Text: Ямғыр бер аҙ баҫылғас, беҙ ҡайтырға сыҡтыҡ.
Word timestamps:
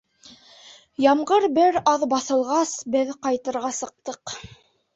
Ямғыр 1.05 1.45
бер 1.59 1.77
аҙ 1.93 2.07
баҫылғас, 2.15 2.73
беҙ 2.99 3.15
ҡайтырға 3.29 3.73
сыҡтыҡ. 3.85 4.39